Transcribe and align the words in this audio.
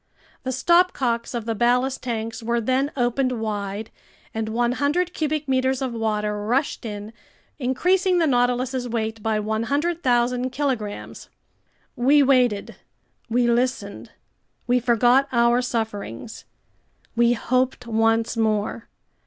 The 0.41 0.51
stopcocks 0.51 1.35
of 1.35 1.45
the 1.45 1.53
ballast 1.53 2.01
tanks 2.01 2.41
were 2.41 2.59
then 2.59 2.91
opened 2.97 3.33
wide, 3.39 3.91
and 4.33 4.49
100 4.49 5.13
cubic 5.13 5.47
meters 5.47 5.79
of 5.79 5.93
water 5.93 6.43
rushed 6.43 6.85
in, 6.85 7.13
increasing 7.59 8.17
the 8.17 8.25
Nautilus's 8.25 8.89
weight 8.89 9.21
by 9.21 9.39
100,000 9.39 10.49
kilograms. 10.49 11.29
We 11.95 12.23
waited, 12.23 12.77
we 13.29 13.47
listened, 13.47 14.09
we 14.65 14.79
forgot 14.79 15.27
our 15.31 15.61
sufferings, 15.61 16.45
we 17.15 17.33
hoped 17.33 17.85
once 17.85 18.35
more. 18.35 18.87